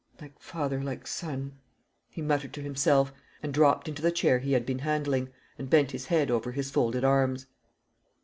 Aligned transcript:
Like 0.19 0.39
father, 0.39 0.81
like 0.83 1.05
son!" 1.05 1.59
he 2.09 2.23
muttered 2.23 2.53
to 2.53 2.61
himself, 2.63 3.13
and 3.43 3.53
dropped 3.53 3.87
into 3.87 4.01
the 4.01 4.11
chair 4.11 4.39
he 4.39 4.53
had 4.53 4.65
been 4.65 4.79
handling, 4.79 5.29
and 5.59 5.69
bent 5.69 5.91
his 5.91 6.07
head 6.07 6.31
over 6.31 6.51
his 6.53 6.71
folded 6.71 7.03
arms. 7.03 7.45